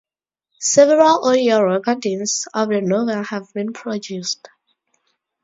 Several 0.59 1.25
audio 1.27 1.61
recordings 1.61 2.47
of 2.55 2.69
the 2.69 2.81
novel 2.81 3.21
have 3.21 3.53
been 3.53 3.71
produced. 3.71 4.47